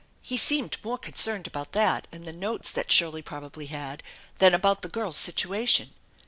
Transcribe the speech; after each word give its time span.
He 0.23 0.35
seemed 0.35 0.83
more 0.83 0.97
concerned 0.97 1.45
about 1.45 1.73
that 1.73 2.07
and 2.11 2.25
the 2.25 2.33
notes 2.33 2.71
that 2.71 2.91
Shirley 2.91 3.21
probably 3.21 3.67
had, 3.67 4.01
than 4.39 4.55
about 4.55 4.81
the 4.81 4.89
girl's 4.89 5.17
situation. 5.17 5.93